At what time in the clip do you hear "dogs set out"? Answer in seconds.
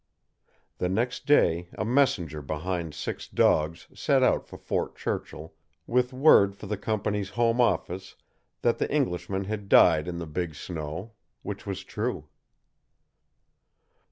3.27-4.47